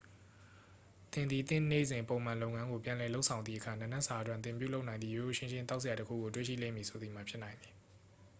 [1.11, 7.73] သင်သည် သင့်နေ့စဉ်ပုံမှန်လုပ်ငန်းကို ပြန်လည်လုပ်ဆောင်သည့်အခါ နံနက်စာအတွက် သင်ပြုလုပ်နိုင်သည့် ရိုးရိုးရှင်းရှင်း သောက်စရာတစ်ခုကို တွေ့ရှိလိမ့်မည်ဆိုသည်မှာ ဖြစ်နိုင်သည်